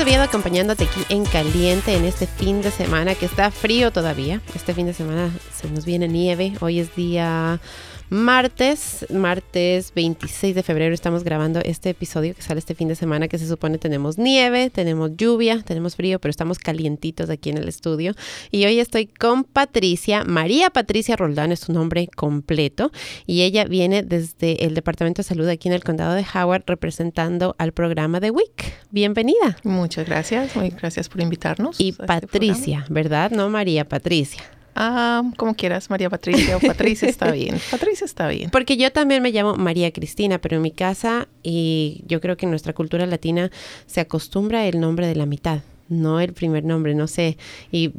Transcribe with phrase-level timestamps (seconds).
[0.00, 4.40] Oviedo acompañándote aquí en Caliente en este fin de semana que está frío todavía.
[4.54, 5.30] Este fin de semana
[5.60, 6.54] se nos viene nieve.
[6.60, 7.60] Hoy es día
[8.08, 13.28] martes, martes 26 de febrero estamos grabando este episodio que sale este fin de semana
[13.28, 17.68] que se supone tenemos nieve, tenemos lluvia, tenemos frío, pero estamos calientitos aquí en el
[17.68, 18.14] estudio.
[18.50, 22.90] Y hoy estoy con Patricia, María Patricia Roldán es su nombre completo
[23.26, 27.54] y ella viene desde el Departamento de Salud aquí en el condado de Howard representando
[27.58, 28.72] al programa de WIC.
[28.90, 29.58] Bienvenida.
[29.62, 31.78] Muchas gracias, muy gracias por invitarnos.
[31.78, 33.30] Y este Patricia, ¿verdad?
[33.30, 34.42] No María Patricia.
[34.74, 37.58] Ah, como quieras, María Patricia o Patricia está bien.
[37.70, 38.50] Patricia está bien.
[38.50, 42.46] Porque yo también me llamo María Cristina, pero en mi casa y yo creo que
[42.46, 43.50] en nuestra cultura latina
[43.86, 47.36] se acostumbra el nombre de la mitad, no el primer nombre, no sé.
[47.70, 47.92] Y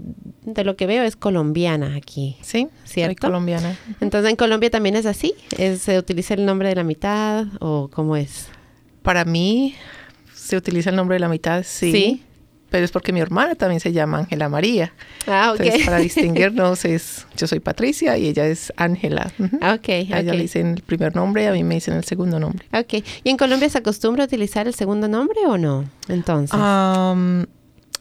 [0.43, 2.37] de lo que veo es colombiana aquí.
[2.41, 3.09] Sí, ¿cierto?
[3.09, 3.77] Soy colombiana.
[3.99, 7.89] Entonces en Colombia también es así, ¿Es, se utiliza el nombre de la mitad o
[7.93, 8.47] cómo es.
[9.01, 9.75] Para mí
[10.33, 11.91] se utiliza el nombre de la mitad, sí.
[11.91, 12.23] Sí
[12.71, 14.93] pero es porque mi hermana también se llama Ángela María.
[15.27, 15.59] Ah, ok.
[15.59, 19.31] Entonces, para distinguirnos, es, yo soy Patricia y ella es Ángela.
[19.39, 22.65] Ok, A ella le dicen el primer nombre, a mí me dicen el segundo nombre.
[22.73, 23.03] Ok.
[23.25, 25.83] ¿Y en Colombia se acostumbra a utilizar el segundo nombre o no?
[26.07, 26.57] Entonces.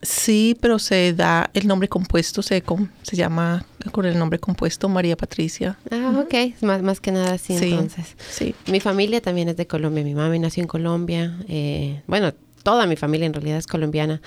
[0.03, 2.63] sí, pero se da el nombre compuesto, se,
[3.03, 5.81] se llama con el nombre compuesto María Patricia.
[5.91, 6.63] Ah, ok.
[6.63, 8.15] Más, más que nada así entonces.
[8.31, 8.55] Sí.
[8.69, 10.05] Mi familia también es de Colombia.
[10.05, 11.37] Mi mamá nació en Colombia.
[11.49, 12.33] Eh, bueno,
[12.63, 14.21] toda mi familia en realidad es colombiana,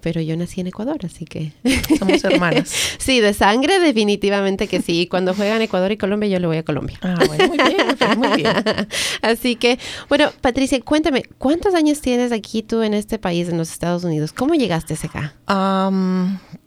[0.00, 1.52] pero yo nací en Ecuador, así que...
[1.98, 2.68] Somos hermanas.
[2.98, 5.06] sí, de sangre definitivamente que sí.
[5.10, 6.98] Cuando juegan Ecuador y Colombia, yo le voy a Colombia.
[7.02, 8.54] Ah, bueno, muy bien, muy bien.
[9.22, 13.70] así que, bueno, Patricia, cuéntame, ¿cuántos años tienes aquí tú en este país, en los
[13.70, 14.32] Estados Unidos?
[14.32, 15.34] ¿Cómo llegaste acá?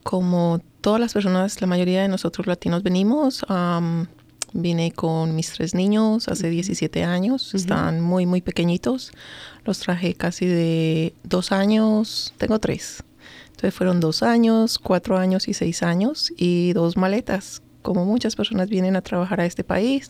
[0.03, 3.45] como todas las personas, la mayoría de nosotros latinos venimos...
[4.53, 9.13] Vine con mis tres niños hace 17 años, están muy, muy pequeñitos.
[9.63, 13.01] Los traje casi de dos años, tengo tres.
[13.61, 17.61] Entonces fueron dos años, cuatro años y seis años y dos maletas.
[17.83, 20.09] Como muchas personas vienen a trabajar a este país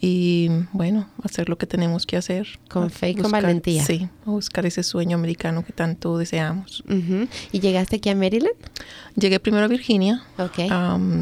[0.00, 2.46] y bueno, hacer lo que tenemos que hacer.
[2.68, 3.84] Con fe y con valentía.
[3.84, 6.84] Sí, buscar ese sueño americano que tanto deseamos.
[7.50, 8.54] ¿Y llegaste aquí a Maryland?
[9.16, 10.22] Llegué primero a Virginia.
[10.38, 10.68] Okay.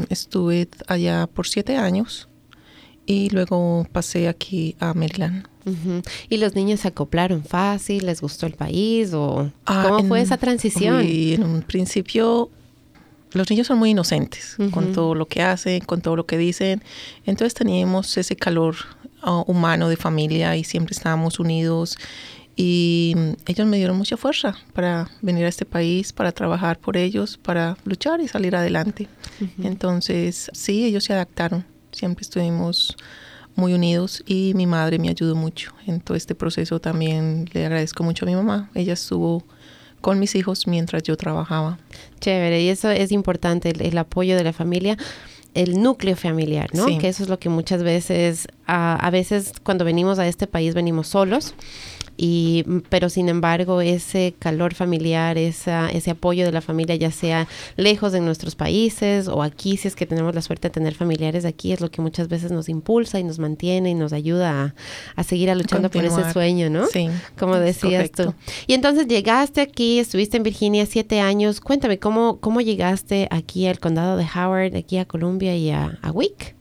[0.09, 2.29] estuve allá por siete años
[3.05, 5.47] y luego pasé aquí a Maryland.
[6.29, 8.05] ¿Y los niños se acoplaron fácil?
[8.05, 9.13] ¿Les gustó el país?
[9.13, 11.03] ¿O ah, cómo fue esa transición?
[11.03, 12.51] Y en un principio
[13.31, 16.83] los niños son muy inocentes con todo lo que hacen, con todo lo que dicen.
[17.25, 18.75] Entonces teníamos ese calor
[19.21, 21.97] ah, humano de familia y siempre estábamos unidos.
[22.55, 27.37] Y ellos me dieron mucha fuerza para venir a este país, para trabajar por ellos,
[27.37, 29.09] para luchar y salir adelante.
[29.61, 31.65] Entonces, sí, ellos se adaptaron.
[31.95, 32.97] Siempre estuvimos
[33.55, 36.81] muy unidos y mi madre me ayudó mucho en todo este proceso.
[36.81, 38.69] También le agradezco mucho a mi mamá.
[38.75, 39.43] Ella estuvo
[40.01, 41.79] con mis hijos mientras yo trabajaba.
[42.19, 44.97] Chévere, y eso es importante, el, apoyo de la familia
[45.53, 46.85] el núcleo familiar, ¿no?
[46.99, 51.07] Que eso es lo que muchas veces, a veces cuando venimos a este país venimos
[51.07, 51.55] solos
[52.17, 57.47] y pero sin embargo ese calor familiar, esa, ese apoyo de la familia, ya sea
[57.75, 61.45] lejos de nuestros países o aquí, si es que tenemos la suerte de tener familiares
[61.45, 64.75] aquí, es lo que muchas veces nos impulsa y nos mantiene y nos ayuda
[65.15, 66.87] a, seguir luchando por ese sueño, ¿no?
[66.87, 67.09] Sí.
[67.37, 68.33] Como decías tú.
[68.67, 71.61] Y entonces llegaste aquí, estuviste en Virginia siete años.
[71.61, 76.11] Cuéntame, ¿cómo, cómo llegaste aquí al condado de Howard, aquí a Columbia y a, a
[76.11, 76.54] Wick?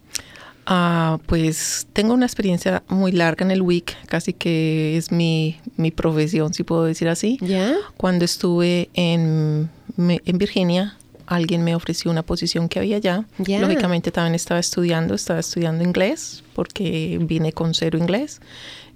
[0.67, 5.91] Ah, pues tengo una experiencia muy larga en el WIC, casi que es mi, mi
[5.91, 7.39] profesión, si puedo decir así.
[7.41, 7.75] ¿Ya?
[7.97, 13.25] Cuando estuve en, en Virginia, alguien me ofreció una posición que había allá.
[13.39, 18.41] Lógicamente también estaba estudiando, estaba estudiando inglés, porque vine con cero inglés.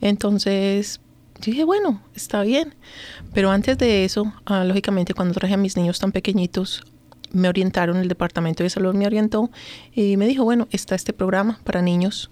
[0.01, 1.01] Entonces
[1.41, 2.75] dije, bueno, está bien.
[3.35, 6.83] Pero antes de eso, ah, lógicamente cuando traje a mis niños tan pequeñitos,
[7.33, 9.51] me orientaron, el departamento de salud me orientó
[9.93, 12.31] y me dijo, bueno, está este programa para niños,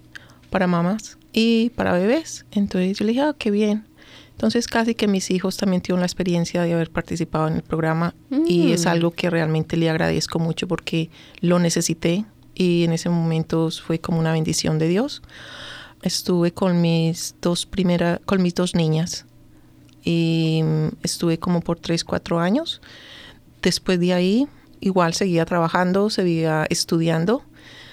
[0.51, 2.47] para mamás y para bebés.
[2.53, 3.87] Entonces yo le dije, ah, qué bien.
[4.31, 8.15] Entonces casi que mis hijos también tuvieron la experiencia de haber participado en el programa
[8.47, 8.89] y es mm.
[8.89, 11.09] algo que realmente le agradezco mucho porque
[11.41, 15.23] lo necesité y en ese momento fue como una bendición de Dios.
[16.03, 19.25] Estuve con mis dos primeras, con mis dos niñas
[20.05, 20.63] y
[21.03, 22.83] estuve como por tres, cuatro años.
[23.63, 24.49] Después de ahí
[24.81, 27.43] igual seguía trabajando, seguía estudiando,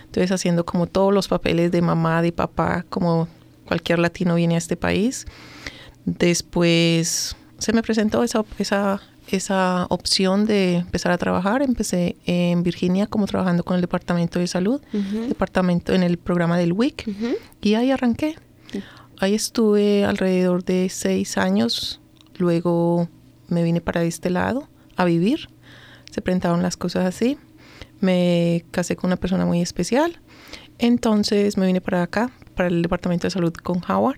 [0.05, 3.27] entonces haciendo como todos los papeles de mamá, de papá, como
[3.65, 5.25] cualquier latino viene a este país.
[6.05, 11.61] Después se me presentó esa, esa, esa opción de empezar a trabajar.
[11.61, 14.81] Empecé en Virginia como trabajando con el Departamento de Salud,
[15.27, 17.09] departamento en el programa del WIC,
[17.61, 18.35] y ahí arranqué.
[19.19, 22.01] Ahí estuve alrededor de seis años,
[22.37, 23.07] luego
[23.47, 25.47] me vine para este lado a vivir.
[26.13, 27.39] Se presentaron las cosas así.
[27.99, 30.21] Me casé con una persona muy especial.
[30.77, 34.17] Entonces me vine para acá, para el Departamento de Salud con Howard.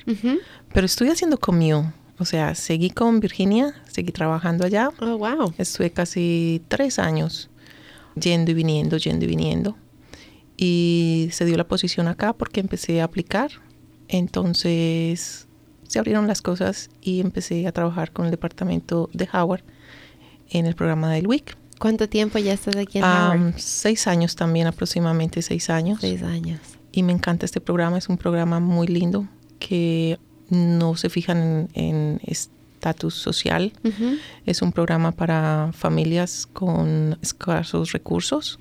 [0.74, 1.94] Pero estoy haciendo commute.
[2.19, 4.89] O sea, seguí con Virginia, seguí trabajando allá.
[5.00, 5.53] Oh, wow.
[5.57, 7.50] Estuve casi tres años
[8.15, 9.77] yendo y viniendo, yendo y viniendo.
[10.57, 13.51] Y se dio la posición acá porque empecé a aplicar.
[14.09, 15.48] Entonces
[15.88, 19.63] se abrieron las cosas y empecé a trabajar con el departamento de Howard
[20.50, 21.56] en el programa del WIC.
[21.80, 23.54] ¿Cuánto tiempo ya estás aquí en Howard?
[23.57, 26.00] Seis años también, aproximadamente seis años.
[26.01, 26.60] Seis años.
[26.92, 29.27] Y me encanta este programa, es un programa muy lindo
[29.60, 30.18] que
[30.50, 33.74] no se fijan en estatus social.
[34.45, 38.57] Es un programa para familias con escasos recursos.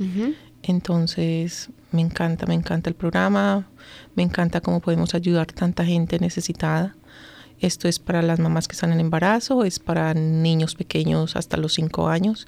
[0.62, 3.69] Entonces, me encanta, me encanta el programa,
[4.16, 6.96] me encanta cómo podemos ayudar a tanta gente necesitada.
[7.61, 11.75] Esto es para las mamás que están en embarazo, es para niños pequeños hasta los
[11.75, 12.46] 5 años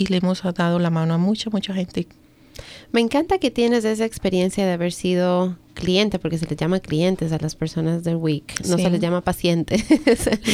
[0.00, 2.06] y le hemos dado la mano a mucha, mucha gente.
[2.90, 7.32] Me encanta que tienes esa experiencia de haber sido cliente, porque se les llama clientes
[7.32, 9.84] a las personas del WIC, no se les llama pacientes.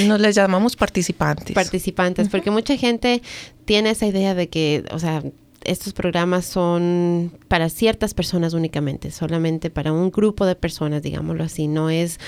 [0.06, 1.54] Nos les llamamos participantes.
[1.54, 3.22] Participantes, porque mucha gente
[3.64, 5.22] tiene esa idea de que, o sea,
[5.66, 11.68] estos programas son para ciertas personas únicamente, solamente para un grupo de personas, digámoslo así.
[11.68, 12.18] No es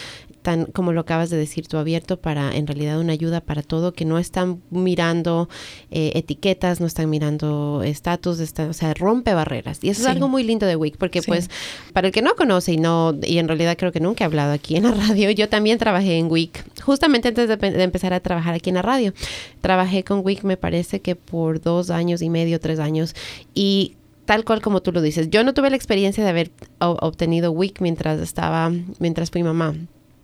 [0.42, 3.92] tan, como lo acabas de decir tú, abierto para en realidad una ayuda para todo,
[3.92, 5.48] que no están mirando
[5.90, 9.78] eh, etiquetas, no están mirando estatus, o sea, rompe barreras.
[9.82, 11.50] Y eso es algo muy lindo de WIC, porque pues
[11.92, 14.52] para el que no conoce y no, y en realidad creo que nunca he hablado
[14.52, 18.20] aquí en la radio, yo también trabajé en WIC, justamente antes de, de empezar a
[18.20, 19.12] trabajar aquí en la radio.
[19.60, 23.14] Trabajé con WIC, me parece que por dos años y medio, tres años,
[23.54, 23.96] y
[24.28, 25.30] tal cual como tú lo dices.
[25.30, 29.74] Yo no tuve la experiencia de haber obtenido WIC mientras estaba, mientras fui mamá.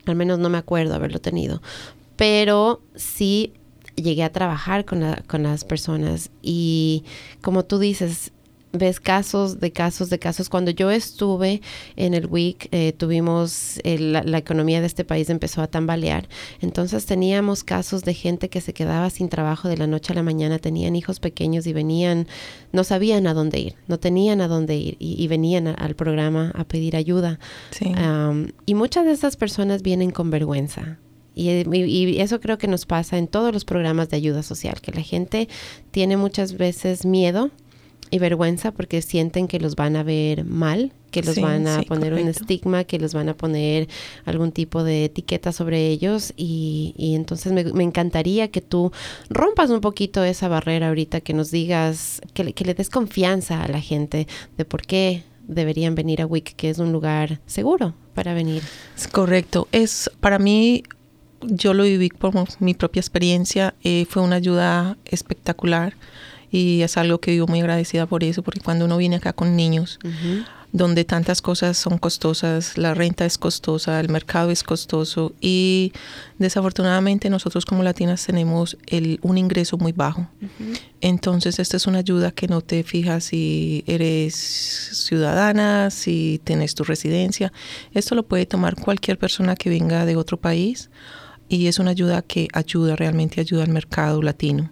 [0.04, 1.62] Al menos no me acuerdo haberlo tenido.
[2.16, 3.54] Pero sí
[3.96, 7.04] llegué a trabajar con, con las personas y
[7.40, 8.33] como tú dices,
[8.74, 10.48] ves casos de casos de casos.
[10.48, 11.62] Cuando yo estuve
[11.96, 16.28] en el WIC, eh, tuvimos la, economía de este país empezó a tambalear.
[16.60, 20.22] Entonces teníamos casos de gente que se quedaba sin trabajo de la noche a la
[20.22, 22.26] mañana, tenían hijos pequeños y venían,
[22.72, 26.64] no sabían a dónde ir, no tenían a dónde ir y, venían al programa a
[26.64, 27.38] pedir ayuda.
[28.66, 30.98] y muchas de esas personas vienen con vergüenza.
[31.34, 35.02] y, eso creo que nos pasa en todos los programas de ayuda social, que la
[35.02, 35.48] gente
[35.90, 37.50] tiene muchas veces miedo
[38.10, 42.12] y vergüenza porque sienten que los van a ver mal, que los van a poner
[42.12, 43.88] un estigma, que los van a poner
[44.24, 48.90] algún tipo de etiqueta sobre ellos y, y entonces me, me, encantaría que tú
[49.30, 53.68] rompas un poquito esa barrera ahorita, que nos digas, que, que le des confianza a
[53.68, 58.34] la gente de por qué deberían venir a WIC, que es un lugar seguro para
[58.34, 58.62] venir.
[58.96, 60.82] Es correcto, es para mí
[61.42, 65.94] yo lo viví por mi propia experiencia, eh, fue una ayuda espectacular
[66.54, 69.56] y es algo que vivo muy agradecida por eso, porque cuando uno viene acá con
[69.56, 69.98] niños,
[70.70, 75.92] donde tantas cosas son costosas, la renta es costosa, el mercado es costoso y
[76.38, 80.28] desafortunadamente nosotros como latinas tenemos el, un ingreso muy bajo.
[81.00, 86.84] Entonces esta es una ayuda que no te fijas si eres ciudadana, si tienes tu
[86.84, 87.52] residencia.
[87.94, 90.88] Esto lo puede tomar cualquier persona que venga de otro país
[91.48, 94.70] y es una ayuda que ayuda, realmente ayuda al mercado latino.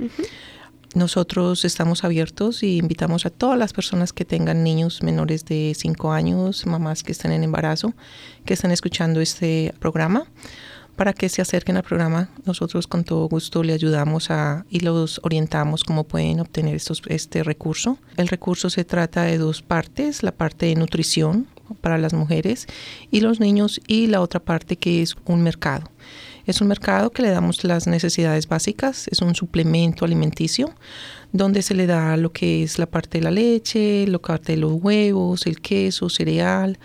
[0.94, 6.12] Nosotros estamos abiertos y invitamos a todas las personas que tengan niños menores de 5
[6.12, 7.94] años, mamás que estén en embarazo,
[8.44, 10.26] que estén escuchando este programa,
[10.96, 12.28] para que se acerquen al programa.
[12.44, 17.42] Nosotros con todo gusto le ayudamos a, y los orientamos cómo pueden obtener estos, este
[17.42, 17.96] recurso.
[18.18, 21.46] El recurso se trata de dos partes, la parte de nutrición
[21.80, 22.66] para las mujeres
[23.10, 25.90] y los niños y la otra parte que es un mercado.
[26.44, 30.70] Es un mercado que le damos las necesidades básicas, es un suplemento alimenticio
[31.32, 34.58] donde se le da lo que es la parte de la leche, lo parte de
[34.58, 36.78] los huevos, el queso, cereal,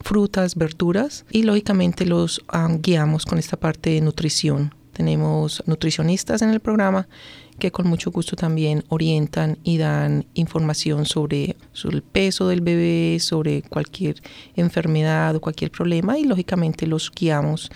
[0.00, 2.40] frutas, verduras y lógicamente los
[2.78, 4.74] guiamos con esta parte de nutrición.
[4.92, 7.08] Tenemos nutricionistas en el programa
[7.58, 13.18] que con mucho gusto también orientan y dan información sobre, sobre, el peso del bebé,
[13.20, 14.16] sobre cualquier
[14.56, 17.70] enfermedad o cualquier problema y lógicamente los guiamos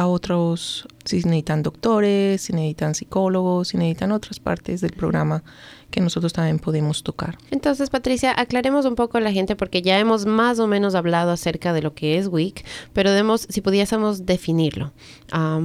[0.00, 5.42] a otros, si necesitan doctores, si necesitan psicólogos, si necesitan otras partes del programa
[5.90, 7.36] que nosotros también podemos tocar.
[7.50, 11.32] Entonces, Patricia, aclaremos un poco a la gente porque ya hemos más o menos hablado
[11.32, 14.92] acerca de lo que es WIC, pero demos, si pudiésemos definirlo,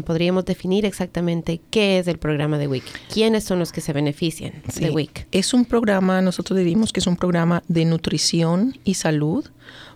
[0.06, 4.54] podríamos definir exactamente qué es el programa de WIC, quiénes son los que se benefician
[4.77, 5.27] de WIC.
[5.32, 9.46] Es un programa, nosotros diríamos que es un programa de nutrición y salud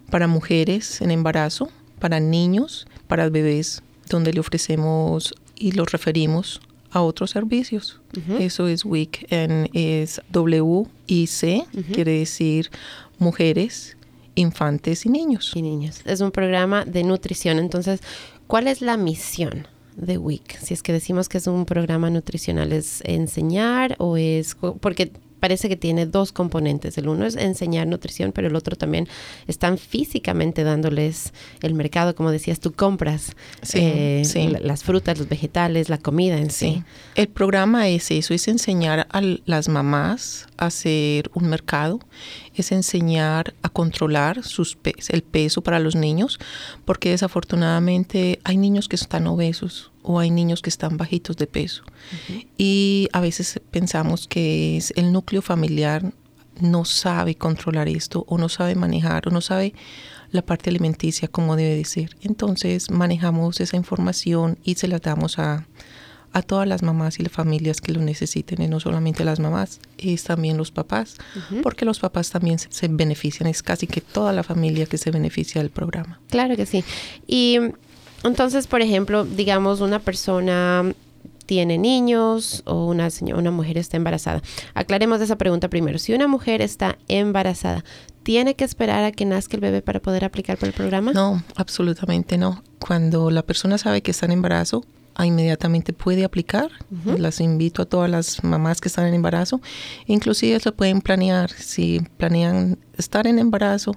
[0.09, 1.69] para mujeres en embarazo,
[1.99, 6.61] para niños, para bebés donde le ofrecemos y los referimos
[6.91, 8.01] a otros servicios.
[8.39, 12.69] Eso es WIC, en, es W-I-C, quiere decir
[13.19, 13.95] mujeres,
[14.35, 15.51] infantes y niños.
[15.55, 16.01] Y niños.
[16.05, 17.59] Es un programa de nutrición.
[17.59, 18.01] Entonces,
[18.47, 19.67] ¿cuál es la misión?
[19.95, 20.57] de WIC?
[20.59, 24.55] Si es que decimos que es un programa nutricional, ¿es enseñar o es...?
[24.55, 26.97] Porque parece que tiene dos componentes.
[26.97, 29.07] El uno es enseñar nutrición, pero el otro también
[29.47, 33.35] están físicamente dándoles el mercado, como decías, tú compras
[33.73, 34.23] eh,
[34.61, 36.83] las frutas, los vegetales, la comida en sí.
[37.15, 41.99] El programa es eso, es enseñar a las mamás hacer un mercado,
[42.53, 44.77] es enseñar a controlar sus
[45.09, 46.39] el peso para los niños,
[46.85, 51.83] porque desafortunadamente hay niños que están obesos o hay niños que están bajitos de peso.
[52.57, 56.11] Y a veces pensamos que es el núcleo familiar
[56.59, 59.73] no sabe controlar esto o no sabe manejar o no sabe
[60.31, 62.17] la parte alimenticia como debe de ser.
[62.21, 65.65] Entonces manejamos esa información y se la damos a,
[66.31, 69.79] a todas las mamás y las familias que lo necesiten, y no solamente las mamás,
[69.97, 71.17] es también los papás,
[71.63, 75.61] porque los papás también se, benefician, es casi que toda la familia que se beneficia
[75.61, 76.19] del programa.
[76.29, 76.83] Claro que sí.
[77.27, 77.57] Y
[78.23, 80.93] entonces, por ejemplo, digamos, una persona
[81.45, 84.43] tiene niños o una, una mujer está embarazada.
[84.75, 85.97] Aclaremos esa pregunta primero.
[85.97, 87.83] Si una mujer está embarazada,
[88.21, 91.11] ¿tiene que esperar a que nazca el bebé para poder aplicar por el programa?
[91.11, 92.61] No, absolutamente no.
[92.77, 94.85] Cuando la persona sabe que está en embarazo,
[95.25, 96.71] inmediatamente puede aplicar.
[97.17, 99.61] Las invito a todas las mamás que están en embarazo.
[100.05, 103.95] Inclusive se pueden planear, si planean estar en embarazo,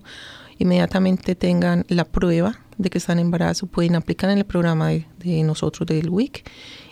[0.58, 5.42] inmediatamente tengan la prueba de que están en embarazo, pueden aplicar en el programa de,
[5.44, 6.48] nosotros del WIC.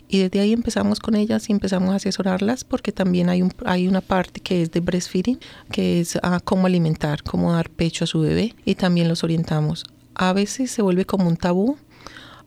[0.08, 3.87] Y desde ahí empezamos con ellas y empezamos a asesorarlas porque también hay, un, hay
[3.87, 5.38] una parte que es de breastfeeding,
[5.70, 9.84] que es a cómo alimentar, cómo dar pecho a su bebé y también los orientamos.
[10.14, 11.78] A veces se vuelve como un tabú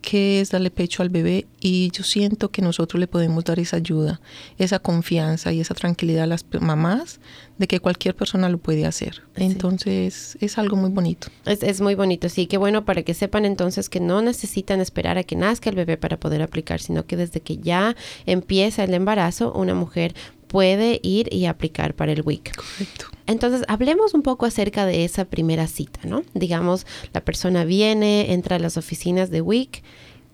[0.03, 3.77] qué es darle pecho al bebé y yo siento que nosotros le podemos dar esa
[3.77, 4.19] ayuda,
[4.57, 7.19] esa confianza y esa tranquilidad a las mamás
[7.57, 9.24] de que cualquier persona lo puede hacer.
[9.36, 11.29] Entonces es algo muy bonito.
[11.45, 15.17] Es, es, muy bonito, sí, qué bueno para que sepan entonces que no necesitan esperar
[15.17, 17.95] a que nazca el bebé para poder aplicar, sino que desde que ya
[18.25, 20.13] empieza el embarazo, una mujer
[20.53, 22.55] puede ir y aplicar para el WIC.
[22.55, 23.07] Correcto.
[23.25, 26.22] Entonces, hablemos un poco acerca de esa primera cita, ¿no?
[26.36, 29.81] Digamos, la persona viene, entra a las oficinas de WIC,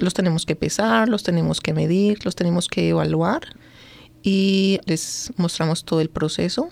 [0.00, 3.56] los tenemos que pesar, los tenemos que medir, los tenemos que evaluar
[4.22, 6.68] y les mostramos todo el proceso.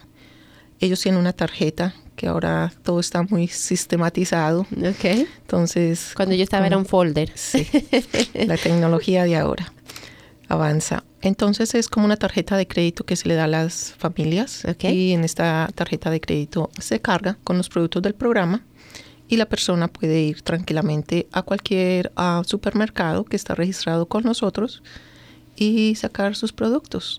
[0.81, 4.66] Ellos tienen una tarjeta que ahora todo está muy sistematizado.
[4.71, 5.04] Ok.
[5.04, 6.12] Entonces.
[6.14, 7.33] Cuando yo estaba era un folder.
[7.37, 7.66] Sí.
[8.35, 9.73] la tecnología de ahora
[10.53, 11.03] avanza.
[11.23, 15.13] Entonces es como una tarjeta de crédito que se le da a las familias y
[15.13, 18.63] en esta tarjeta de crédito se carga con los productos del programa
[19.29, 22.13] y la persona puede ir tranquilamente a cualquier
[22.45, 24.83] supermercado que está registrado con nosotros
[25.57, 27.19] y sacar sus productos.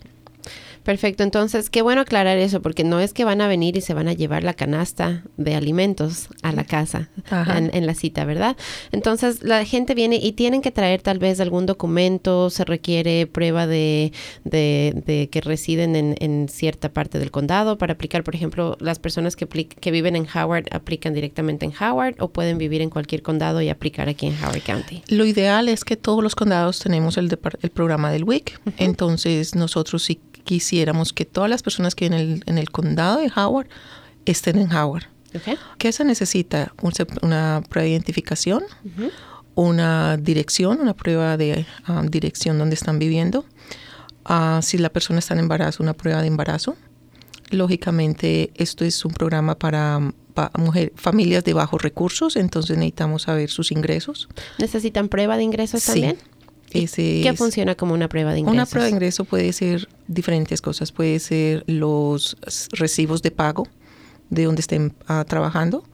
[0.84, 3.94] Perfecto, entonces qué bueno aclarar eso, porque no es que van a venir y se
[3.94, 8.56] van a llevar la canasta de alimentos a la casa en, la cita, ¿verdad?
[8.92, 13.66] Entonces la gente viene y tienen que traer tal vez algún documento, se requiere prueba
[13.66, 14.12] de,
[14.44, 19.36] de, que residen en, en, cierta parte del condado para aplicar, por ejemplo, las personas
[19.36, 23.62] que, que viven en Howard aplican directamente en Howard o pueden vivir en cualquier condado
[23.62, 25.02] y aplicar aquí en Howard County.
[25.08, 30.02] Lo ideal es que todos los condados tenemos el, el programa del WIC, entonces nosotros
[30.02, 33.68] sí quisiéramos que todas las personas que viven en el, condado de Howard
[34.26, 35.04] estén en Howard.
[35.78, 36.72] ¿Qué se necesita?
[37.22, 38.62] una prueba de identificación,
[39.54, 43.44] una dirección, una prueba de um, dirección donde están viviendo.
[44.24, 46.76] Ah, si la persona está en embarazo, una prueba de embarazo.
[47.50, 50.12] Lógicamente, esto es un programa para,
[50.96, 54.28] familias de bajos recursos, entonces necesitamos saber sus ingresos.
[54.58, 56.18] ¿Necesitan prueba de ingresos también?
[56.74, 58.54] Ese ¿Qué funciona como una prueba de ingreso?
[58.54, 60.92] Una prueba de ingreso puede ser diferentes cosas.
[60.92, 62.36] Puede ser los
[62.72, 63.68] recibos de pago
[64.30, 65.84] de donde estén ah, trabajando.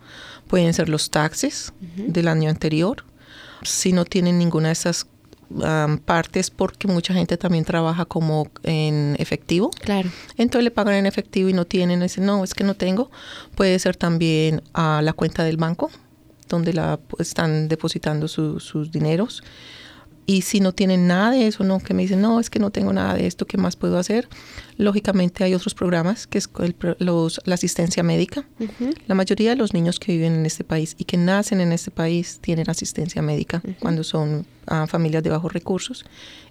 [0.49, 3.05] Pueden ser los taxes del año anterior.
[3.63, 5.07] Si no tienen ninguna de esas
[6.05, 9.71] partes porque mucha gente también trabaja como en efectivo.
[9.81, 10.11] Claro.
[10.37, 13.11] Entonces le pagan en efectivo y no tienen, dicen, no, es que no tengo.
[13.55, 15.91] Puede ser también a la cuenta del banco,
[16.49, 19.43] donde la están depositando sus dineros.
[20.31, 22.71] Y si no tienen nada de eso, no, que me dicen, no, es que no
[22.71, 24.29] tengo nada de esto, ¿qué más puedo hacer?
[24.77, 26.49] Lógicamente hay otros programas, que es
[27.01, 28.45] los, la asistencia médica.
[29.09, 31.91] La mayoría de los niños que viven en este país y que nacen en este
[31.91, 36.05] país tienen asistencia médica cuando son ah, familias de bajos recursos.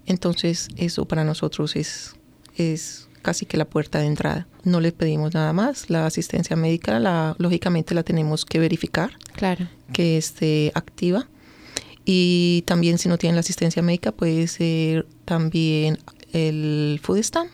[0.06, 2.18] Entonces eso para nosotros es,
[2.58, 4.46] es casi que la puerta de entrada.
[4.66, 5.90] No le pedimos nada más.
[5.90, 9.70] La asistencia médica, la, lógicamente la tenemos que verificar, claro.
[9.94, 11.30] que esté activa
[12.06, 16.00] y también si no tienen la asistencia médica puede ser también
[16.34, 17.52] el Food Stamp,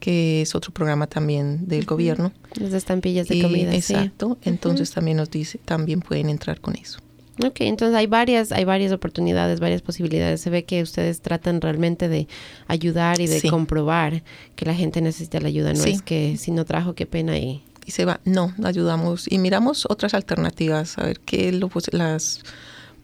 [0.00, 2.32] que es otro programa también del gobierno.
[2.60, 3.74] Las estampillas de comida.
[3.74, 4.38] Exacto.
[4.42, 6.98] Entonces también nos dice, también pueden entrar con eso.
[7.42, 10.40] Ok, entonces hay varias, hay varias oportunidades, varias posibilidades.
[10.40, 12.28] Se ve que ustedes tratan realmente de
[12.68, 14.22] ayudar y de comprobar
[14.54, 15.72] que la gente necesita la ayuda.
[15.72, 17.64] No es que si no trajo, qué pena y...
[17.86, 18.20] Y se va.
[18.24, 22.40] No, ayudamos y miramos otras alternativas, a ver qué lo, las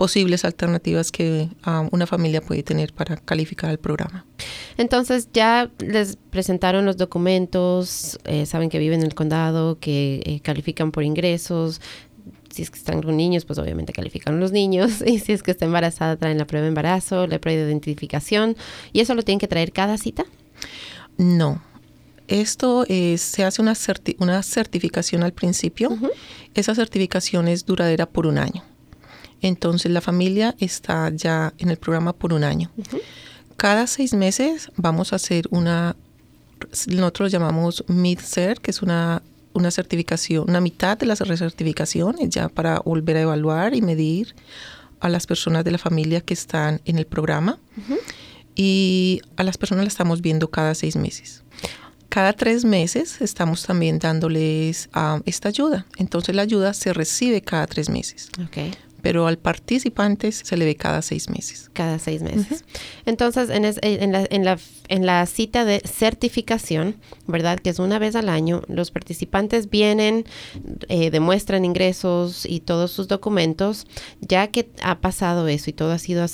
[0.01, 4.25] posibles alternativas que ah, una familia puede tener para calificar el programa.
[4.79, 10.41] Entonces ya les presentaron los documentos, eh, saben que viven en el condado, que eh,
[10.41, 11.83] califican por ingresos.
[12.49, 15.03] Si es que están con niños, pues obviamente califican los niños.
[15.07, 18.57] Y si es que está embarazada, traen la prueba de embarazo, la prueba de identificación.
[18.95, 20.25] ¿Y eso lo tienen que traer cada cita?
[21.19, 21.63] No,
[22.27, 23.75] esto es, se hace una,
[24.19, 25.91] una certificación al principio.
[26.55, 28.65] Esa certificación es duradera por un año.
[29.43, 32.71] Entonces la familia está ya en el programa por un año.
[33.57, 35.97] Cada seis meses vamos a hacer una,
[36.89, 39.23] nosotros llamamos mid-cert, que es una,
[39.53, 44.35] una certificación, una mitad de la recertificación, ya para volver a evaluar y medir
[45.01, 47.59] a las personas de la familia que están en el programa.
[48.55, 51.43] Y a las personas las estamos viendo cada seis meses.
[52.11, 55.87] Cada tres meses estamos también dándoles ah, esta ayuda.
[55.97, 58.29] Entonces la ayuda se recibe cada tres meses.
[58.49, 61.71] Okay pero al participante se le ve cada seis meses.
[61.73, 62.65] Cada seis meses.
[63.07, 64.59] Entonces, en, en, la, en, la,
[64.89, 67.59] en, la, cita de certificación, ¿verdad?
[67.59, 70.25] Que es una vez al año, los participantes vienen,
[70.89, 73.87] eh, demuestran ingresos y todos sus documentos.
[74.21, 76.27] Ya que ha pasado eso y todo ha sido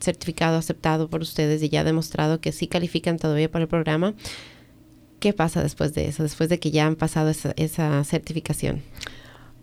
[0.00, 4.14] certificado, aceptado por ustedes y ya ha demostrado que sí califican todavía para el programa,
[5.20, 6.22] ¿qué pasa después de eso?
[6.22, 8.82] Después de que ya han pasado esa, esa certificación.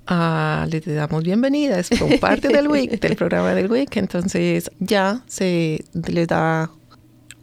[0.07, 2.67] Ah, les damos bienvenida, es parte del
[2.99, 6.71] del programa del WIC, entonces ya se les da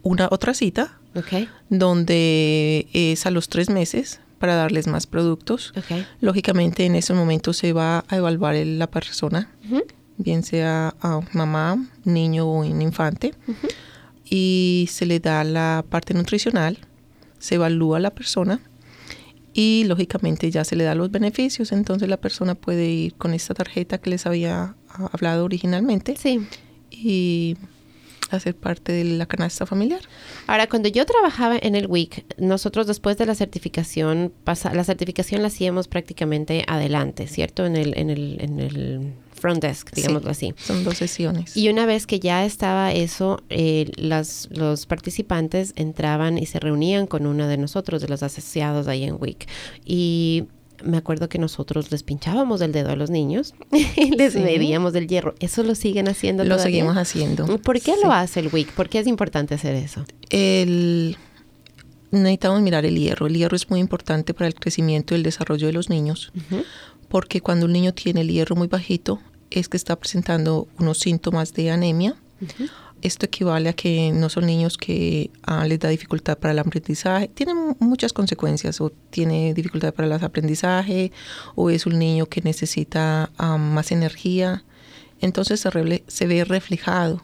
[0.03, 0.99] una otra cita,
[1.69, 5.73] donde es a los tres meses para darles más productos.
[6.21, 9.49] Lógicamente en ese momento se va a evaluar la persona,
[10.17, 13.33] bien sea a mamá, niño o un infante,
[14.25, 16.77] y se le da la parte nutricional,
[17.39, 18.59] se evalúa la persona
[19.61, 23.53] y lógicamente ya se le da los beneficios, entonces la persona puede ir con esta
[23.53, 26.47] tarjeta que les había ah, hablado originalmente sí.
[26.89, 27.57] y
[28.31, 29.99] hacer parte de la canasta familiar.
[30.47, 35.41] Ahora, cuando yo trabajaba en el WIC, nosotros después de la certificación, pasa, la certificación
[35.41, 37.65] la hacíamos prácticamente adelante, ¿cierto?
[37.65, 40.53] En el, en el, en el front desk, digámoslo así.
[40.57, 41.55] Son dos sesiones.
[41.55, 47.07] Y una vez que ya estaba eso, eh, las, los participantes entraban y se reunían
[47.07, 49.47] con uno de nosotros, de los asociados ahí en WIC.
[49.85, 50.45] Y
[50.83, 55.07] me acuerdo que nosotros les pinchábamos el dedo a los niños y les medíamos el
[55.07, 55.35] hierro.
[55.39, 57.57] ¿Eso lo siguen haciendo Lo seguimos haciendo.
[57.59, 58.71] ¿Por qué lo hace el WIC?
[58.73, 60.05] ¿Por qué es importante hacer eso?
[60.29, 61.17] El...
[62.11, 63.27] Necesitamos mirar el hierro.
[63.27, 66.31] El hierro es muy importante para el crecimiento y el desarrollo de los niños,
[67.07, 69.19] porque cuando un niño tiene el hierro muy bajito,
[69.51, 72.15] es que está presentando unos síntomas de anemia.
[73.01, 77.29] Esto equivale a que no son niños que ah, les da dificultad para el aprendizaje.
[77.29, 78.81] Tienen muchas consecuencias.
[78.81, 81.11] O tiene dificultad para el aprendizaje,
[81.55, 84.63] o es un niño que necesita ah, más energía.
[85.21, 87.23] Entonces se, se, ve reflejado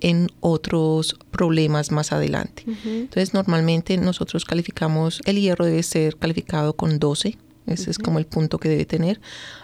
[0.00, 2.64] en otros problemas más adelante.
[2.84, 8.26] Entonces normalmente nosotros calificamos, el hierro debe ser calificado con 12 ese es como el
[8.26, 9.20] punto que debe tener.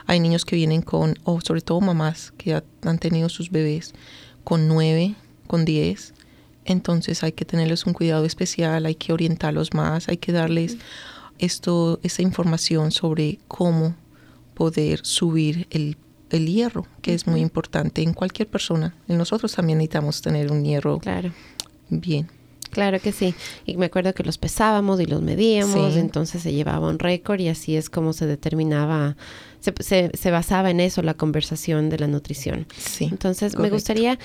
[0.07, 3.95] Hay niños que vienen con, o sobre todo mamás que han tenido sus bebés
[4.45, 5.15] con 9,
[5.47, 6.15] con 10.
[6.65, 10.77] Entonces hay que tenerles un cuidado especial, hay que orientarlos más, hay que darles
[11.39, 13.95] esto, esa información sobre cómo
[14.55, 15.97] poder subir el
[16.31, 18.95] el hierro, que es muy importante en cualquier persona.
[19.09, 21.33] En nosotros también necesitamos tener un hierro claro.
[21.89, 22.29] bien.
[22.77, 23.35] Claro que sí.
[23.65, 27.49] Y me acuerdo que los pesábamos y los medíamos, entonces se llevaba un récord y
[27.49, 29.17] así es como se determinaba,
[29.61, 32.67] se, se, basaba en eso la conversación de la nutrición.
[32.77, 33.09] Sí.
[33.11, 34.19] Entonces me gustaría,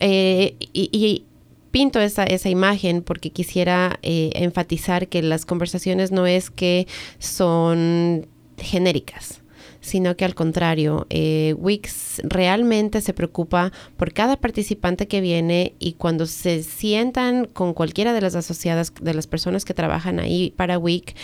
[0.00, 1.24] eh, y,
[1.70, 6.86] pinto esa, esa imagen porque quisiera eh, enfatizar que las conversaciones no es que
[7.18, 8.26] son
[8.58, 9.40] genéricas
[9.84, 15.92] sino que al contrario, eh, Wix realmente se preocupa por cada participante que viene y
[15.92, 20.78] cuando se sientan con cualquiera de las asociadas, de las personas que trabajan ahí para
[20.78, 21.14] Wix,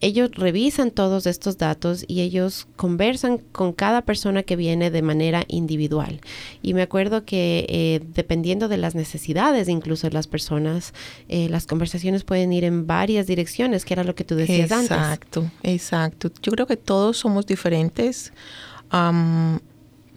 [0.00, 5.44] ellos revisan todos estos datos y ellos conversan con cada persona que viene de manera
[5.48, 6.20] individual.
[6.62, 10.94] Y me acuerdo que eh, dependiendo de las necesidades incluso de las personas,
[11.28, 14.90] eh, las conversaciones pueden ir en varias direcciones, que era lo que tú decías antes.
[14.90, 16.30] Exacto, exacto.
[16.42, 18.32] Yo creo que todos somos diferentes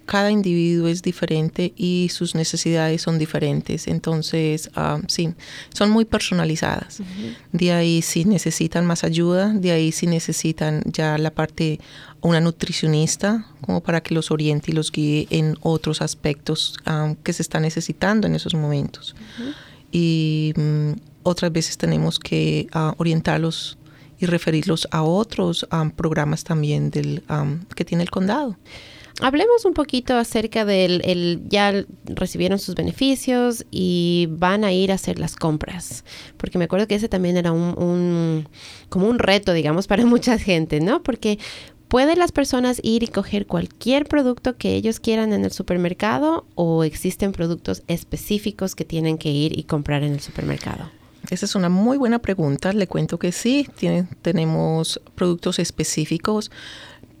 [0.06, 3.86] cada individuo es diferente y sus necesidades son diferentes.
[3.88, 5.34] Entonces, ah, sí,
[5.72, 7.00] son muy personalizadas.
[7.52, 11.80] De ahí si necesitan más ayuda, de ahí si necesitan ya la parte,
[12.20, 17.32] una nutricionista, como para que los oriente y los guíe en otros aspectos ah, que
[17.32, 19.14] se están necesitando en esos momentos.
[19.90, 23.78] Y mm, otras veces tenemos que ah, orientarlos
[24.18, 27.22] y referirlos a otros programas también del,
[27.74, 28.56] que tiene el condado.
[29.20, 34.96] Hablemos un poquito acerca del, el, ya recibieron sus beneficios y van a ir a
[34.96, 36.04] hacer las compras,
[36.36, 38.48] porque me acuerdo que ese también era un, un
[38.88, 41.02] como un reto, digamos, para mucha gente, ¿no?
[41.02, 41.38] Porque
[41.88, 46.82] ¿Pueden las personas ir y coger cualquier producto que ellos quieran en el supermercado o
[46.82, 50.90] existen productos específicos que tienen que ir y comprar en el supermercado?
[51.30, 52.72] Esa es una muy buena pregunta.
[52.72, 53.68] Le cuento que sí,
[54.22, 56.50] tenemos productos específicos,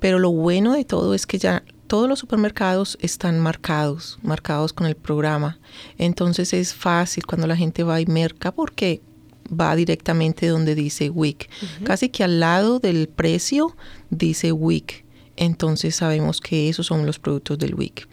[0.00, 4.86] pero lo bueno de todo es que ya todos los supermercados están marcados, marcados con
[4.86, 5.58] el programa.
[5.98, 9.02] Entonces es fácil cuando la gente va y merca porque
[9.48, 11.48] va directamente donde dice WIC.
[11.84, 13.76] Casi que al lado del precio
[14.10, 15.04] dice WIC.
[15.36, 18.08] Entonces sabemos que esos son los productos del WIC.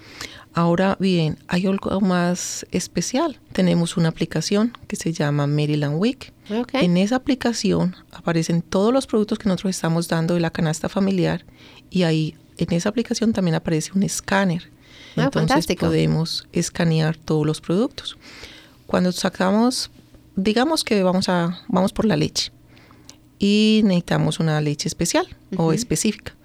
[0.54, 3.40] Ahora bien, hay algo más especial.
[3.54, 6.34] Tenemos una aplicación que se llama Maryland Week.
[6.74, 11.46] En esa aplicación aparecen todos los productos que nosotros estamos dando de la canasta familiar
[11.90, 14.72] y ahí en esa aplicación también aparece un escáner.
[15.16, 18.18] Ah, Entonces podemos escanear todos los productos.
[18.88, 19.92] Cuando sacamos,
[20.36, 22.52] digamos que vamos a vamos por la leche
[23.40, 26.36] y necesitamos una leche especial o específica.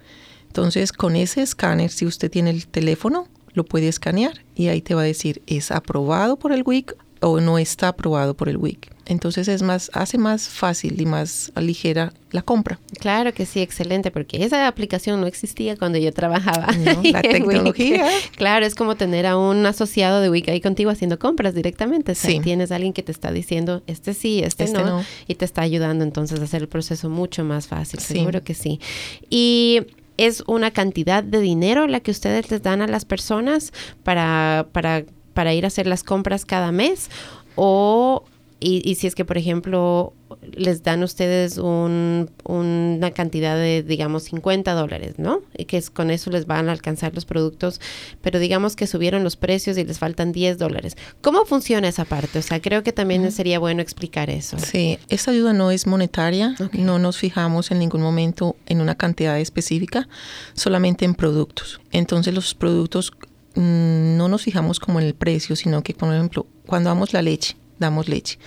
[0.47, 4.95] Entonces, con ese escáner, si usted tiene el teléfono, lo puede escanear y ahí te
[4.95, 8.91] va a decir es aprobado por el WIC o no está aprobado por el WIC.
[9.05, 12.79] Entonces es más, hace más fácil y más ligera la compra.
[12.99, 16.67] Claro que sí, excelente, porque esa aplicación no existía cuando yo trabajaba.
[17.03, 18.05] la tecnología.
[18.35, 22.11] Claro, es como tener a un asociado de WIC ahí contigo haciendo compras directamente.
[22.11, 25.45] O tienes a alguien que te está diciendo, este sí, este, este no, y te
[25.45, 27.99] está ayudando entonces a hacer el proceso mucho más fácil.
[27.99, 28.81] Seguro que sí.
[29.29, 33.71] Y es una cantidad de dinero la que ustedes les dan a las personas
[34.03, 35.05] para, para,
[35.37, 37.11] para ir a hacer las compras cada mes
[37.55, 38.23] o
[38.59, 40.13] y, si es que, por ejemplo,
[40.51, 45.41] les dan ustedes un, una cantidad de, digamos, 50 dólares, ¿no?
[45.55, 47.79] Y que es, con eso les van a alcanzar los productos,
[48.23, 50.97] pero digamos que subieron los precios y les faltan 10 dólares.
[51.21, 52.39] ¿Cómo funciona esa parte?
[52.39, 54.57] O sea, creo que también sería bueno explicar eso.
[54.57, 59.39] Sí, esa ayuda no es monetaria, no nos fijamos en ningún momento en una cantidad
[59.39, 60.09] específica,
[60.55, 61.79] solamente en productos.
[61.91, 63.11] Entonces los productos
[63.57, 67.57] no nos fijamos como en el precio, sino que, por ejemplo, cuando damos la leche,
[67.79, 68.37] damos leche.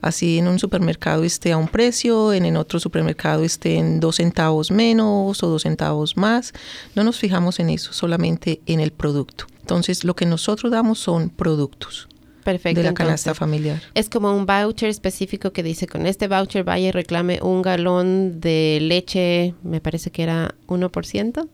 [0.00, 4.70] Así en un supermercado esté a un precio, en, otro supermercado esté en dos centavos
[4.70, 6.52] menos o dos centavos más.
[6.94, 9.46] No nos fijamos en eso, solamente en el producto.
[9.60, 12.08] Entonces lo que nosotros damos son productos.
[12.48, 12.80] Perfecto.
[12.80, 13.82] De la canasta familiar.
[13.92, 18.40] Es como un voucher específico que dice, con este voucher vaya y reclame un galón
[18.40, 21.46] de leche, me parece que era 1%.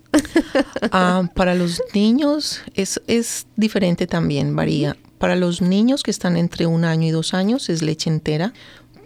[0.93, 4.97] ah, para los niños es, es diferente también, varía.
[5.19, 8.53] Para los niños que están entre un año y dos años es leche entera.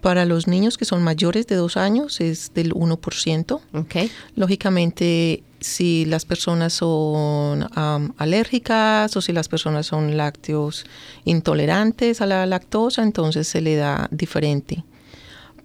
[0.02, 3.60] Para los niños que son mayores de dos años es del 1%.
[3.72, 4.10] Okay.
[4.36, 7.66] Lógicamente, si las personas son
[8.16, 10.84] alérgicas o si las personas son lácteos
[11.24, 14.84] intolerantes a la lactosa, entonces se le da diferente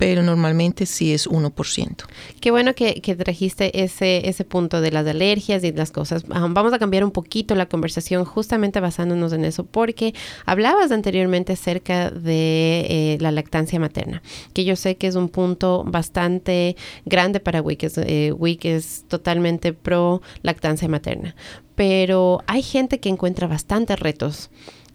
[0.03, 2.03] pero normalmente sí es 1%.
[2.41, 6.27] Qué bueno que, trajiste ese, ese punto de las alergias y las cosas.
[6.27, 10.13] Vamos a cambiar un poquito la conversación justamente basándonos en eso, porque
[10.45, 15.85] hablabas anteriormente acerca de eh, la lactancia materna, que yo sé que es un punto
[15.85, 17.83] bastante grande para WIC.
[17.99, 21.33] Eh, WIC es totalmente pro lactancia materna,
[21.75, 24.49] pero hay gente que encuentra bastantes retos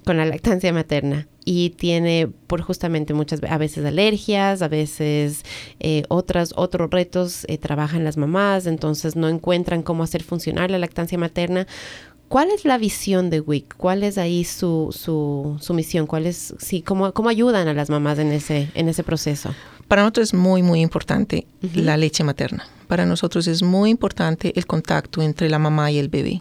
[0.08, 5.42] con la lactancia materna y tiene por justamente muchas a veces alergias, a veces
[5.80, 10.78] eh, otras otros retos eh, trabajan las mamás, entonces no encuentran cómo hacer funcionar la
[10.78, 11.66] lactancia materna.
[12.28, 13.76] ¿Cuál es la visión de WIC?
[13.76, 16.06] ¿Cuál es ahí su, su, su misión?
[16.06, 19.54] ¿Cuál es, sí, cómo, cómo ayudan a las mamás en ese, en ese proceso?
[19.88, 22.66] Para nosotros es muy, muy importante la leche materna.
[22.86, 26.40] Para nosotros es muy importante el contacto entre la mamá y el bebé.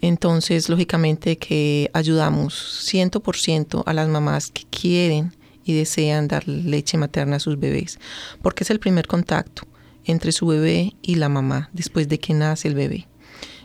[0.00, 5.34] Entonces, lógicamente que ayudamos 100% a las mamás que quieren
[5.64, 7.98] y desean dar leche materna a sus bebés,
[8.42, 9.66] porque es el primer contacto
[10.04, 13.06] entre su bebé y la mamá después de que nace el bebé.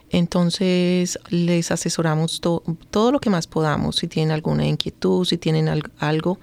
[0.09, 5.69] Entonces les asesoramos todo lo que más podamos, si tienen alguna inquietud, si tienen
[5.99, 6.39] algo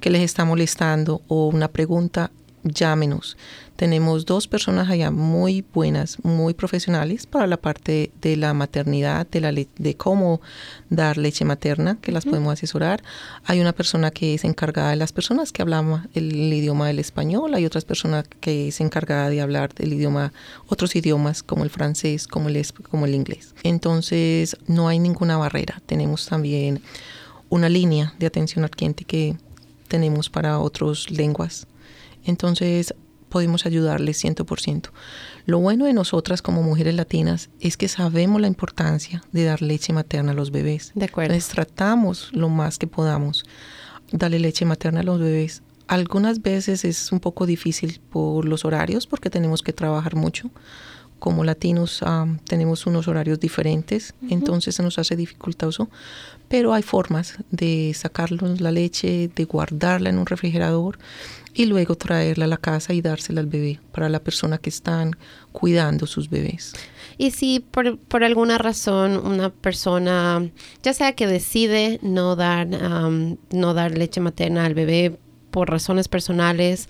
[0.00, 2.30] que les está molestando o una pregunta,
[2.62, 3.36] llámenos.
[3.80, 9.40] Tenemos dos personas allá muy buenas, muy profesionales para la parte de la maternidad, de,
[9.40, 10.42] la de cómo
[10.90, 13.02] dar leche materna, que las podemos asesorar.
[13.46, 17.54] Hay una persona que es encargada de las personas que hablan el, idioma del español,
[17.54, 20.34] hay otras personas que es encargada de hablar del idioma,
[20.68, 23.54] otros idiomas como el francés, como el, como el inglés.
[23.62, 25.80] Entonces no hay ninguna barrera.
[25.86, 26.82] Tenemos también
[27.48, 29.36] una línea de atención al cliente que
[29.88, 31.66] tenemos para otras lenguas.
[32.26, 32.94] Entonces
[33.30, 34.90] podemos ayudarles 100%.
[35.46, 39.94] Lo bueno de nosotras como mujeres latinas es que sabemos la importancia de dar leche
[39.94, 40.92] materna a los bebés.
[40.94, 41.32] De acuerdo.
[41.32, 43.44] Entonces tratamos lo más que podamos
[44.12, 45.62] darle leche materna a los bebés.
[45.86, 50.50] Algunas veces es un poco difícil por los horarios porque tenemos que trabajar mucho.
[51.18, 52.02] Como latinos
[52.48, 55.90] tenemos unos horarios diferentes, entonces se nos hace dificultoso,
[56.48, 60.98] pero hay formas de sacarlos la leche, de guardarla en un refrigerador
[61.54, 65.16] y luego traerla a la casa y dársela al bebé para la persona que están
[65.52, 66.74] cuidando sus bebés.
[67.18, 70.48] Y si por, por alguna razón una persona,
[70.82, 75.18] ya sea que decide no dar, no dar leche materna al bebé
[75.50, 76.88] por razones personales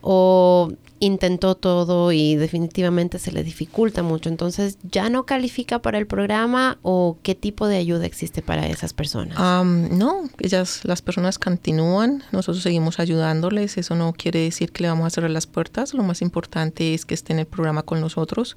[0.00, 0.70] o
[1.04, 4.28] intentó todo y definitivamente se le dificulta mucho.
[4.28, 8.92] Entonces, ¿ya no califica para el programa o qué tipo de ayuda existe para esas
[8.92, 9.38] personas?
[9.64, 15.06] no, ellas, las personas continúan, nosotros seguimos ayudándoles, eso no quiere decir que le vamos
[15.06, 18.56] a cerrar las puertas, lo más importante es que esté en el programa con nosotros.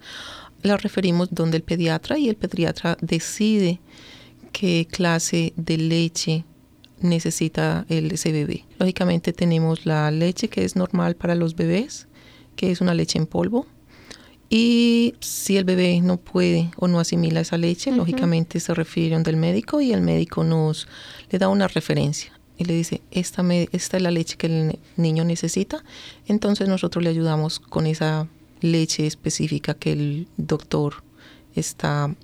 [0.63, 3.79] La referimos donde el pediatra y el pediatra decide
[4.51, 6.45] qué clase de leche
[6.99, 8.65] necesita el, ese bebé.
[8.79, 12.07] Lógicamente tenemos la leche que es normal para los bebés,
[12.57, 13.65] que es una leche en polvo.
[14.49, 19.37] Y si el bebé no puede o no asimila esa leche, lógicamente se refieren del
[19.37, 20.87] médico y el médico nos
[21.29, 25.23] le da una referencia y le dice, esta, esta es la leche que el niño
[25.23, 25.83] necesita.
[26.27, 28.27] Entonces nosotros le ayudamos con esa
[28.61, 31.03] leche específica que el doctor
[31.55, 32.15] está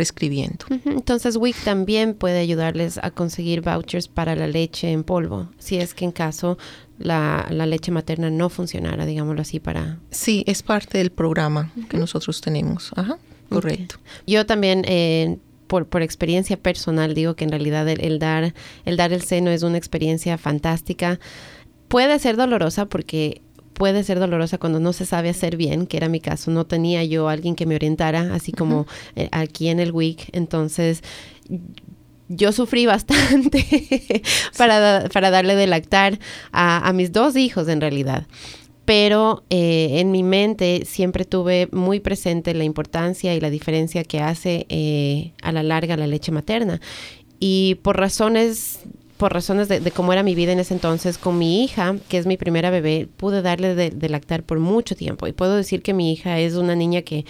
[0.00, 0.64] prescribiendo.
[0.86, 5.92] Entonces WIC también puede ayudarles a conseguir vouchers para la leche en polvo, si es
[5.92, 6.56] que en caso
[6.98, 9.98] la, leche materna no funcionara, digámoslo así, para...
[10.10, 12.92] Sí, es parte del programa que nosotros tenemos.
[12.96, 13.18] Ajá,
[13.50, 13.96] correcto.
[14.26, 14.84] Yo también...
[14.86, 15.36] Eh,
[15.66, 19.62] por, por, experiencia personal digo que en realidad el, dar, el dar el seno es
[19.62, 21.20] una experiencia fantástica.
[21.86, 23.42] Puede ser dolorosa porque
[23.80, 26.50] puede ser dolorosa cuando no se sabe hacer bien, que era mi caso.
[26.50, 30.28] No tenía yo alguien que me orientara, así como eh, aquí en el WIC.
[30.32, 31.02] Entonces,
[32.28, 34.22] yo sufrí bastante
[34.58, 36.18] para, para, darle de lactar
[36.52, 38.26] a, mis dos hijos en realidad.
[38.84, 44.20] Pero eh, en mi mente siempre tuve muy presente la importancia y la diferencia que
[44.20, 46.82] hace eh, a la larga la leche materna.
[47.38, 48.80] Y por razones
[49.20, 52.24] por razones de, cómo era mi vida en ese entonces con mi hija, que es
[52.24, 55.26] mi primera bebé, pude darle de, lactar por mucho tiempo.
[55.26, 57.26] Y puedo decir que mi hija es una niña que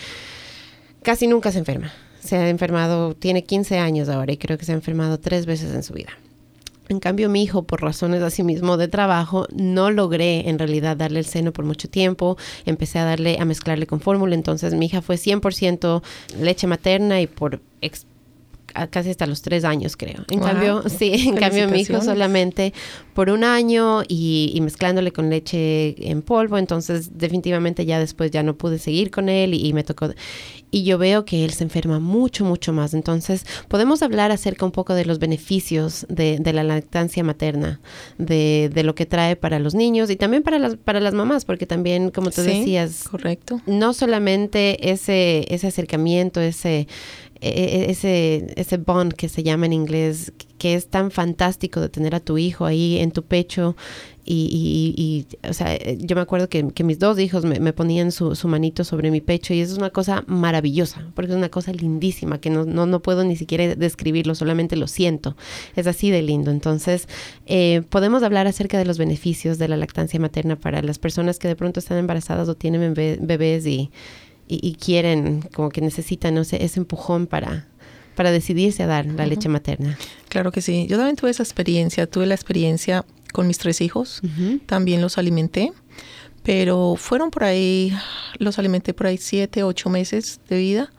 [1.02, 1.92] casi nunca se enferma.
[2.20, 5.74] Se ha enfermado, tiene 15 años ahora y creo que se ha enfermado tres veces
[5.74, 6.10] en su vida.
[6.88, 11.18] En cambio, mi hijo, por razones así mismo de trabajo, no logré en realidad darle
[11.18, 12.36] el seno por mucho tiempo.
[12.66, 14.36] Empecé a darle, a mezclarle con fórmula.
[14.36, 16.02] Entonces, mi hija fue 100%
[16.38, 17.60] leche materna y por
[18.90, 20.24] casi hasta los tres años, creo.
[20.30, 22.72] En cambio, sí, en cambio mi hijo solamente
[23.14, 28.56] por un año y, mezclándole con leche en polvo, entonces definitivamente ya después ya no
[28.56, 30.10] pude seguir con él y, me tocó
[30.70, 32.94] y yo veo que él se enferma mucho, mucho más.
[32.94, 37.80] Entonces, podemos hablar acerca un poco de los beneficios de, la lactancia materna,
[38.18, 41.66] de, lo que trae para los niños y también para las, para las mamás, porque
[41.66, 43.60] también, como tú decías, correcto.
[43.66, 46.86] no solamente ese, ese acercamiento, ese,
[47.40, 52.20] ese, ese bond que se llama en inglés, que es tan fantástico de tener a
[52.20, 53.76] tu hijo ahí en tu pecho.
[54.32, 58.46] Y, y, o sea, yo me acuerdo que, mis dos hijos me, ponían su, su,
[58.46, 62.40] manito sobre mi pecho y eso es una cosa maravillosa, porque es una cosa lindísima,
[62.40, 65.36] que no, no, no puedo ni siquiera describirlo, solamente lo siento.
[65.74, 66.52] Es así de lindo.
[66.52, 67.08] Entonces,
[67.46, 71.48] eh, podemos hablar acerca de los beneficios de la lactancia materna para las personas que
[71.48, 73.90] de pronto están embarazadas o tienen bebés y
[74.50, 77.68] y, quieren, como que necesitan no sé, ese empujón para,
[78.16, 79.96] para decidirse a dar la leche materna.
[80.28, 80.86] Claro que sí.
[80.88, 82.06] Yo también tuve esa experiencia.
[82.08, 84.20] Tuve la experiencia con mis tres hijos.
[84.66, 85.72] También los alimenté.
[86.42, 87.92] Pero fueron por ahí,
[88.38, 90.92] los alimenté por ahí siete, ocho meses de vida.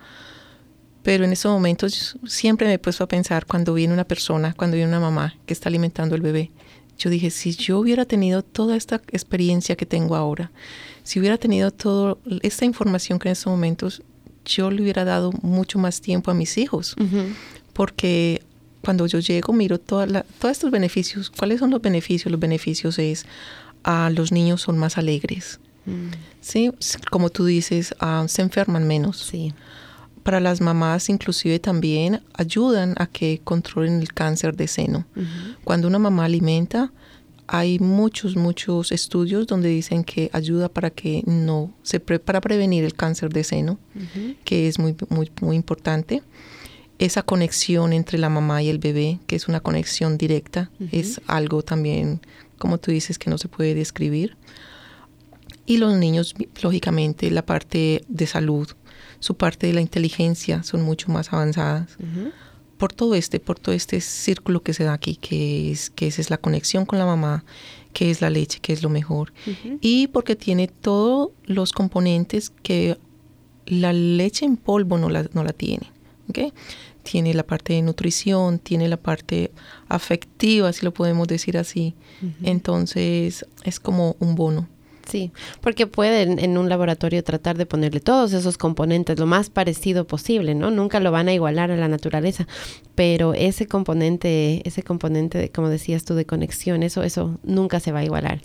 [1.03, 4.77] Pero en esos momentos siempre me he puesto a pensar cuando viene una persona, cuando
[4.77, 6.51] viene una mamá que está alimentando al bebé.
[6.97, 10.51] Yo dije, si yo hubiera tenido toda esta experiencia que tengo ahora,
[11.03, 14.01] si hubiera tenido toda esta información que en estos momentos,
[14.45, 16.95] yo le hubiera dado mucho más tiempo a mis hijos.
[17.73, 18.41] Porque
[18.81, 21.29] cuando yo llego, miro toda todos estos beneficios.
[21.29, 22.31] ¿Cuáles son los beneficios?
[22.31, 23.25] Los beneficios es,
[23.83, 25.59] a los niños son más alegres.
[25.85, 26.09] Mm.
[26.41, 26.71] Sí,
[27.09, 29.17] como tú dices, ah, se enferman menos.
[29.17, 29.53] Sí.
[30.23, 35.05] Para las mamás inclusive también ayudan a que controlen el cáncer de seno.
[35.63, 36.91] Cuando una mamá alimenta,
[37.53, 42.93] hay muchos, muchos estudios donde dicen que ayuda para que no, se para prevenir el
[42.93, 43.77] cáncer de seno,
[44.45, 46.23] que es muy, muy, muy importante.
[46.97, 51.61] Esa conexión entre la mamá y el bebé, que es una conexión directa, es algo
[51.61, 52.21] también,
[52.57, 54.37] como tú dices, que no se puede describir.
[55.65, 58.69] Y los niños, lógicamente, la parte de salud,
[59.19, 61.97] su parte de la inteligencia son mucho más avanzadas
[62.81, 66.19] por todo este, por todo este círculo que se da aquí, que es, que esa
[66.19, 67.45] es la conexión con la mamá,
[67.93, 69.33] que es la leche, que es lo mejor.
[69.81, 72.97] Y porque tiene todos los componentes que
[73.67, 75.91] la leche en polvo no la, no la tiene.
[76.27, 76.53] ¿okay?
[77.03, 79.51] Tiene la parte de nutrición, tiene la parte
[79.87, 81.93] afectiva, si lo podemos decir así.
[82.41, 84.67] Entonces es como un bono.
[85.11, 90.07] Sí, porque pueden en un laboratorio tratar de ponerle todos esos componentes lo más parecido
[90.07, 90.71] posible, ¿no?
[90.71, 92.47] Nunca lo van a igualar a la naturaleza,
[92.95, 97.99] pero ese componente, ese componente, como decías tú, de conexión, eso, eso nunca se va
[97.99, 98.39] a igualar.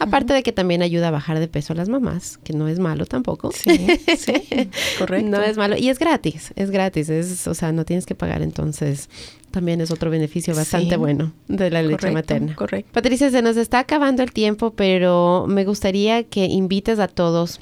[0.00, 2.80] Aparte de que también ayuda a bajar de peso a las mamás, que no es
[2.80, 3.52] malo tampoco.
[3.52, 5.28] Sí, sí, correcto.
[5.28, 5.76] No es malo.
[5.76, 8.42] Y es gratis, es gratis, es, o sea, no tienes que pagar.
[8.42, 9.08] Entonces,
[9.50, 12.54] también es otro beneficio bastante bueno de la leche materna.
[12.54, 12.90] Correcto.
[12.92, 17.60] Patricia, se nos está acabando el tiempo, pero me gustaría que invites a todos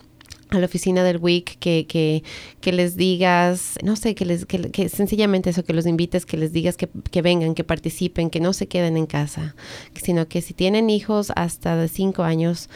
[0.51, 2.22] a la oficina del WIC que, que,
[2.61, 6.37] que les digas, no sé, que les que, que, sencillamente eso, que los invites, que
[6.37, 9.57] les digas que, que, vengan, que participen, que no se queden en casa,
[9.94, 12.70] sino que si tienen hijos hasta de cinco años,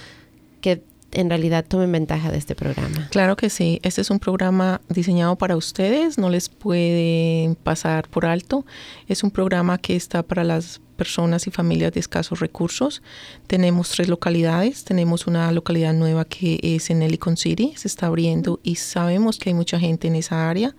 [0.61, 3.09] que en realidad tomen ventaja de este programa.
[3.11, 8.27] Claro que sí, este es un programa diseñado para ustedes, no les puede pasar por
[8.27, 8.65] alto.
[9.09, 13.01] Es un programa que está para las personas y familias de escasos recursos.
[13.47, 14.85] Tenemos tres localidades.
[14.85, 19.49] Tenemos una localidad nueva que es en Helicon City, se está abriendo y sabemos que
[19.49, 20.75] hay mucha gente en esa área.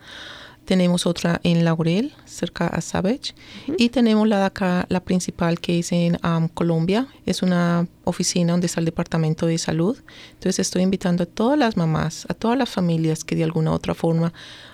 [0.71, 3.35] Tenemos otra en Laurel, cerca a Savage.
[3.77, 7.07] Y tenemos la de acá, la principal, que es en um, Colombia.
[7.25, 9.97] Es una oficina donde está el Departamento de Salud.
[10.29, 13.73] Entonces estoy invitando a todas las mamás, a todas las familias que de alguna u
[13.73, 14.31] otra forma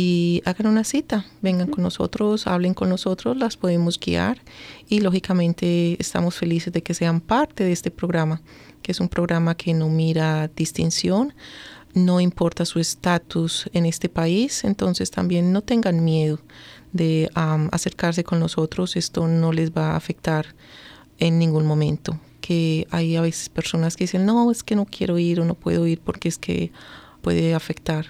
[0.00, 4.38] y hagan una cita, vengan con nosotros, hablen con nosotros, las podemos guiar
[4.88, 8.40] y lógicamente estamos felices de que sean parte de este programa,
[8.80, 11.34] que es un programa que no mira distinción,
[11.94, 16.38] no importa su estatus en este país, entonces también no tengan miedo
[16.92, 20.54] de acercarse con nosotros, esto no les va a afectar
[21.18, 25.18] en ningún momento, que hay a veces personas que dicen, no, es que no quiero
[25.18, 26.70] ir o no puedo ir porque es que
[27.20, 28.06] puede afectar.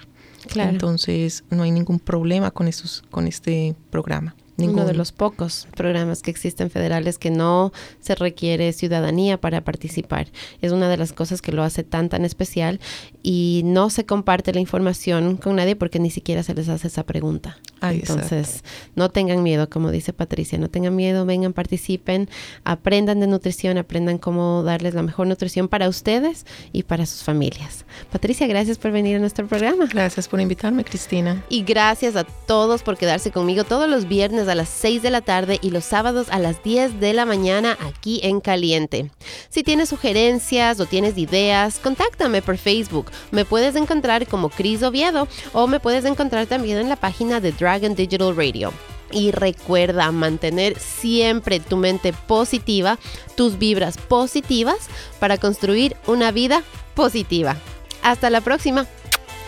[0.55, 4.35] Entonces no hay ningún problema con, estos, con este programa.
[4.59, 10.29] Uno de los pocos programas que existen federales que no se requiere ciudadanía para participar.
[10.61, 12.81] Es una de las cosas que lo hace tan tan especial
[13.23, 17.05] y no se comparte la información con nadie porque ni siquiera se les hace esa
[17.05, 17.59] pregunta.
[17.81, 18.65] Entonces,
[18.97, 22.29] no tengan miedo, como dice Patricia, no tengan miedo, vengan, participen,
[22.65, 27.85] aprendan de nutrición, aprendan cómo darles la mejor nutrición para ustedes y para sus familias.
[28.11, 29.87] Patricia, gracias por venir a nuestro programa.
[29.87, 31.45] Gracias por invitarme, Cristina.
[31.49, 35.21] Y gracias a todos por quedarse conmigo todos los viernes a las 6 de la
[35.21, 39.11] tarde y los sábados a las 10 de la mañana aquí en Caliente.
[39.49, 43.11] Si tienes sugerencias o tienes ideas, contáctame por Facebook.
[43.31, 47.53] Me puedes encontrar como Cris Oviedo o me puedes encontrar también en la página de
[47.53, 48.73] Dragon Digital Radio.
[49.11, 52.99] Y recuerda mantener siempre tu mente positiva,
[53.37, 54.77] tus vibras positivas
[55.19, 56.63] para construir una vida
[56.95, 57.57] positiva.
[58.03, 58.87] Hasta la próxima.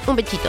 [0.07, 0.48] Un bechito.